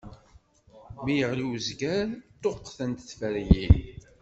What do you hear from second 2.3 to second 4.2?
ṭṭuqqtent tferyin.